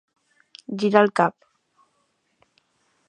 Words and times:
Girar 0.83 1.03
el 1.07 1.13
cap. 1.21 1.37